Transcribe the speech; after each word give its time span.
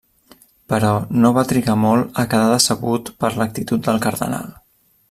Però 0.71 0.89
no 1.25 1.31
va 1.35 1.43
trigar 1.51 1.75
molt 1.83 2.19
a 2.23 2.27
quedar 2.33 2.49
decebut 2.55 3.13
per 3.23 3.33
l’actitud 3.39 3.89
del 3.91 4.07
cardenal. 4.09 4.53